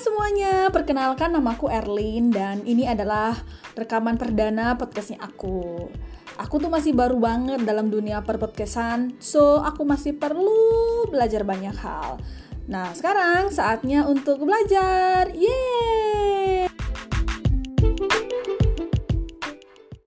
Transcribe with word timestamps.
semuanya, 0.00 0.72
perkenalkan 0.72 1.28
namaku 1.36 1.68
Erlin 1.68 2.32
dan 2.32 2.64
ini 2.64 2.88
adalah 2.88 3.36
rekaman 3.76 4.16
perdana 4.16 4.72
podcastnya 4.72 5.20
aku. 5.20 5.92
Aku 6.40 6.56
tuh 6.56 6.72
masih 6.72 6.96
baru 6.96 7.20
banget 7.20 7.60
dalam 7.68 7.92
dunia 7.92 8.24
perpodcastan, 8.24 9.12
so 9.20 9.60
aku 9.60 9.84
masih 9.84 10.16
perlu 10.16 11.04
belajar 11.12 11.44
banyak 11.44 11.76
hal. 11.76 12.16
Nah, 12.64 12.96
sekarang 12.96 13.52
saatnya 13.52 14.08
untuk 14.08 14.40
belajar. 14.40 15.28
Yeay! 15.36 15.59